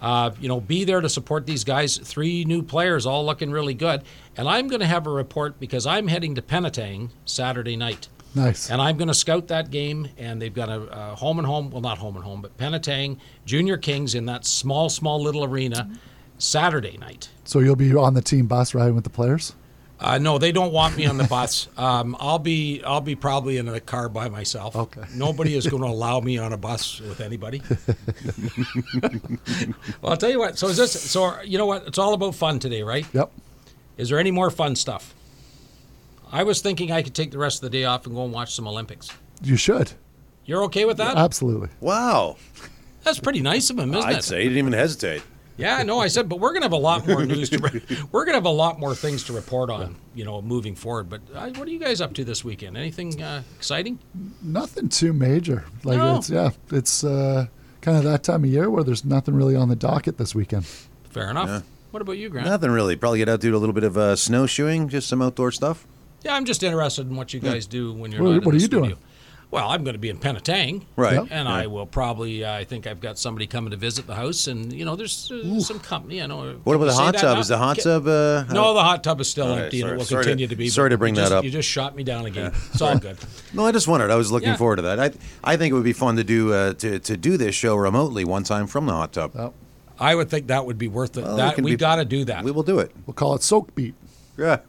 Uh, 0.00 0.30
you 0.40 0.48
know, 0.48 0.60
be 0.60 0.84
there 0.84 1.00
to 1.00 1.08
support 1.08 1.46
these 1.46 1.64
guys. 1.64 1.98
Three 1.98 2.44
new 2.44 2.62
players, 2.62 3.06
all 3.06 3.26
looking 3.26 3.50
really 3.50 3.74
good. 3.74 4.02
And 4.36 4.48
I'm 4.48 4.68
going 4.68 4.80
to 4.80 4.86
have 4.86 5.06
a 5.06 5.10
report 5.10 5.58
because 5.58 5.86
I'm 5.86 6.08
heading 6.08 6.34
to 6.36 6.42
Penetang 6.42 7.10
Saturday 7.24 7.76
night. 7.76 8.08
Nice. 8.34 8.70
And 8.70 8.80
I'm 8.80 8.96
going 8.96 9.08
to 9.08 9.14
scout 9.14 9.48
that 9.48 9.70
game, 9.70 10.08
and 10.18 10.40
they've 10.40 10.54
got 10.54 10.68
a, 10.68 10.82
a 10.82 11.14
home 11.16 11.38
and 11.38 11.46
home, 11.46 11.70
well, 11.70 11.80
not 11.80 11.98
home 11.98 12.16
and 12.16 12.24
home, 12.24 12.42
but 12.42 12.56
Penetang 12.56 13.18
Junior 13.44 13.76
Kings 13.76 14.14
in 14.14 14.26
that 14.26 14.44
small, 14.44 14.88
small 14.88 15.20
little 15.20 15.44
arena 15.44 15.90
Saturday 16.38 16.96
night. 16.98 17.30
So 17.44 17.58
you'll 17.60 17.76
be 17.76 17.94
on 17.94 18.14
the 18.14 18.22
team 18.22 18.46
bus 18.46 18.74
riding 18.74 18.94
with 18.94 19.04
the 19.04 19.10
players. 19.10 19.54
Uh, 20.00 20.16
no, 20.18 20.38
they 20.38 20.52
don't 20.52 20.72
want 20.72 20.96
me 20.96 21.06
on 21.06 21.16
the 21.18 21.24
bus. 21.24 21.68
Um, 21.78 22.16
I'll 22.18 22.38
be, 22.40 22.82
I'll 22.84 23.00
be 23.00 23.14
probably 23.14 23.56
in 23.56 23.68
a 23.68 23.78
car 23.80 24.08
by 24.08 24.28
myself. 24.28 24.74
Okay. 24.74 25.02
Nobody 25.14 25.54
is 25.54 25.66
going 25.66 25.82
to 25.82 25.88
allow 25.88 26.18
me 26.20 26.36
on 26.38 26.52
a 26.52 26.56
bus 26.56 27.00
with 27.00 27.20
anybody. 27.20 27.62
well, 30.02 30.12
I'll 30.12 30.16
tell 30.16 30.30
you 30.30 30.38
what. 30.40 30.58
So 30.58 30.68
is 30.68 30.76
this? 30.76 31.00
So 31.00 31.40
you 31.42 31.56
know 31.56 31.66
what? 31.66 31.86
It's 31.86 31.98
all 31.98 32.14
about 32.14 32.34
fun 32.34 32.58
today, 32.58 32.82
right? 32.82 33.06
Yep. 33.12 33.30
Is 33.96 34.08
there 34.08 34.18
any 34.18 34.30
more 34.32 34.50
fun 34.50 34.74
stuff? 34.76 35.14
I 36.32 36.42
was 36.42 36.60
thinking 36.60 36.90
I 36.92 37.02
could 37.02 37.14
take 37.14 37.30
the 37.30 37.38
rest 37.38 37.58
of 37.62 37.70
the 37.70 37.78
day 37.78 37.84
off 37.84 38.06
and 38.06 38.14
go 38.14 38.24
and 38.24 38.32
watch 38.32 38.54
some 38.54 38.66
Olympics. 38.66 39.10
You 39.42 39.56
should. 39.56 39.92
You're 40.44 40.64
okay 40.64 40.84
with 40.84 40.96
that? 40.98 41.16
Absolutely. 41.16 41.68
Wow. 41.80 42.36
That's 43.04 43.20
pretty 43.20 43.40
nice 43.40 43.70
of 43.70 43.78
him, 43.78 43.94
isn't 43.94 44.08
I'd 44.10 44.18
it? 44.18 44.24
say 44.24 44.38
he 44.38 44.44
didn't 44.48 44.58
even 44.58 44.72
hesitate. 44.72 45.22
Yeah, 45.58 45.82
no, 45.82 45.98
I 45.98 46.06
said, 46.08 46.28
but 46.28 46.38
we're 46.40 46.52
gonna 46.52 46.64
have 46.66 46.72
a 46.72 46.76
lot 46.76 47.06
more 47.06 47.26
news 47.26 47.50
to. 47.50 47.58
Re- 47.58 47.82
we're 48.12 48.24
gonna 48.24 48.36
have 48.38 48.46
a 48.46 48.48
lot 48.50 48.78
more 48.78 48.94
things 48.94 49.24
to 49.24 49.32
report 49.32 49.68
on, 49.70 49.96
you 50.14 50.24
know, 50.24 50.40
moving 50.40 50.74
forward. 50.76 51.10
But 51.10 51.20
uh, 51.34 51.50
what 51.50 51.66
are 51.66 51.70
you 51.70 51.80
guys 51.80 52.00
up 52.00 52.14
to 52.14 52.24
this 52.24 52.44
weekend? 52.44 52.76
Anything 52.76 53.20
uh, 53.22 53.42
exciting? 53.56 53.98
Nothing 54.40 54.88
too 54.88 55.12
major. 55.12 55.64
Like 55.84 55.98
No. 55.98 56.16
it's 56.16 56.30
yeah, 56.30 56.50
it's 56.70 57.02
uh, 57.04 57.46
kind 57.80 57.96
of 57.98 58.04
that 58.04 58.22
time 58.22 58.44
of 58.44 58.50
year 58.50 58.70
where 58.70 58.84
there's 58.84 59.04
nothing 59.04 59.34
really 59.34 59.56
on 59.56 59.68
the 59.68 59.76
docket 59.76 60.16
this 60.16 60.34
weekend. 60.34 60.64
Fair 61.10 61.28
enough. 61.30 61.48
Yeah. 61.48 61.60
What 61.90 62.02
about 62.02 62.18
you, 62.18 62.28
Grant? 62.28 62.46
Nothing 62.46 62.70
really. 62.70 62.94
Probably 62.96 63.18
get 63.18 63.28
out, 63.28 63.40
do 63.40 63.54
a 63.54 63.58
little 63.58 63.72
bit 63.72 63.84
of 63.84 63.96
uh, 63.98 64.14
snowshoeing, 64.14 64.88
just 64.88 65.08
some 65.08 65.20
outdoor 65.22 65.50
stuff. 65.50 65.86
Yeah, 66.22 66.34
I'm 66.34 66.44
just 66.44 66.62
interested 66.62 67.08
in 67.08 67.16
what 67.16 67.32
you 67.32 67.40
guys 67.40 67.66
do 67.66 67.92
when 67.92 68.12
you're 68.12 68.22
What- 68.22 68.28
not 68.30 68.36
in 68.38 68.44
what 68.44 68.52
the 68.52 68.56
are 68.58 68.60
you 68.60 68.66
studio. 68.66 68.84
doing? 68.90 68.98
Well, 69.50 69.70
I'm 69.70 69.82
going 69.82 69.94
to 69.94 69.98
be 69.98 70.10
in 70.10 70.18
Penetang, 70.18 70.82
Right. 70.94 71.14
Yep. 71.14 71.28
and 71.30 71.48
Yeah. 71.48 71.54
I 71.54 71.66
will 71.68 71.86
probably. 71.86 72.44
Uh, 72.44 72.52
I 72.52 72.64
think 72.64 72.86
I've 72.86 73.00
got 73.00 73.18
somebody 73.18 73.46
coming 73.46 73.70
to 73.70 73.78
visit 73.78 74.06
the 74.06 74.14
house, 74.14 74.46
and 74.46 74.70
you 74.74 74.84
know, 74.84 74.94
there's 74.94 75.32
uh, 75.32 75.58
some 75.60 75.80
company. 75.80 76.20
I 76.20 76.26
know. 76.26 76.56
What 76.64 76.74
about 76.76 76.84
the 76.84 76.92
hot 76.92 77.14
tub? 77.14 77.34
now? 77.36 77.40
Is 77.40 77.48
the 77.48 77.56
hot 77.56 77.78
tub? 77.78 78.06
Uh, 78.06 78.44
No, 78.52 78.74
the 78.74 78.82
hot 78.82 79.02
tub 79.02 79.22
is 79.22 79.28
still 79.28 79.46
Okay, 79.46 79.64
empty, 79.64 79.80
and 79.80 79.86
sorry- 79.86 79.94
it 79.94 79.96
will 79.98 80.04
sorry 80.04 80.24
to- 80.24 80.30
continue 80.30 80.46
to 80.48 80.56
be. 80.56 80.68
sorry 80.68 80.90
to 80.90 80.98
bring 80.98 81.14
that 81.14 81.22
just- 81.22 81.32
up. 81.32 81.44
You 81.44 81.50
just 81.50 81.68
shot 81.68 81.96
me 81.96 82.04
down 82.04 82.26
again. 82.26 82.52
It's 82.72 82.82
all 82.82 82.98
good. 82.98 83.16
No, 83.54 83.64
I 83.64 83.72
just 83.72 83.88
wondered. 83.88 84.10
I 84.10 84.16
was 84.16 84.30
looking 84.30 84.50
Yeah. 84.50 84.56
forward 84.56 84.76
to 84.76 84.82
that. 84.82 85.00
I 85.00 85.10
I 85.42 85.56
think 85.56 85.70
it 85.72 85.74
would 85.74 85.82
be 85.84 85.94
fun 85.94 86.16
to 86.16 86.24
do 86.24 86.52
uh, 86.52 86.74
to 86.74 86.98
to 86.98 87.16
do 87.16 87.38
this 87.38 87.54
show 87.54 87.74
remotely 87.74 88.26
one 88.26 88.42
time 88.44 88.66
from 88.66 88.84
the 88.84 88.92
hot 88.92 89.14
tub. 89.14 89.32
Oh, 89.34 89.54
I 89.98 90.14
would 90.14 90.28
think 90.28 90.48
that 90.48 90.66
would 90.66 90.76
be 90.76 90.88
worth 90.88 91.16
it. 91.16 91.24
Well, 91.24 91.36
that 91.38 91.58
we 91.58 91.70
be- 91.70 91.76
got 91.78 91.96
to 91.96 92.04
do 92.04 92.26
that. 92.26 92.44
We 92.44 92.50
will 92.50 92.62
do 92.62 92.80
it. 92.80 92.92
we'll 93.06 93.14
call 93.14 93.34
it 93.34 93.42
soak 93.42 93.74
beat. 93.74 93.94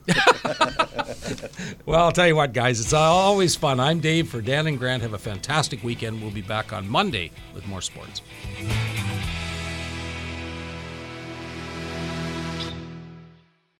Well, 1.86 2.02
I'll 2.04 2.12
tell 2.12 2.28
you 2.28 2.36
what, 2.36 2.54
guys, 2.54 2.80
it's 2.80 2.94
always 2.94 3.56
fun. 3.56 3.80
I'm 3.80 4.00
Dave 4.00 4.30
for 4.30 4.42
Dan 4.42 4.68
and 4.68 4.78
Grant. 4.78 5.02
Have 5.02 5.14
a 5.14 5.18
fantastic 5.20 5.84
weekend. 5.84 6.22
We'll 6.22 6.32
be 6.32 6.42
back 6.42 6.72
on 6.72 6.88
Monday 6.88 7.32
with 7.54 7.68
more 7.68 7.82
sports. 7.82 8.22